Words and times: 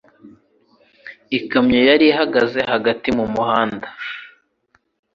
Ikamyo 1.37 1.79
yari 1.89 2.05
ihagaze 2.11 2.59
hagati 2.71 3.07
mu 3.17 3.25
muhanda. 3.33 3.87